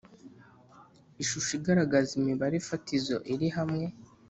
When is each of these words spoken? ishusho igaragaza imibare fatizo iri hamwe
ishusho 1.23 1.51
igaragaza 1.59 2.11
imibare 2.19 2.55
fatizo 2.67 3.15
iri 3.33 3.47
hamwe 3.57 3.85